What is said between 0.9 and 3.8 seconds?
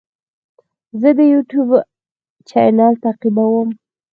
زه د یوټیوب چینل تعقیبوم.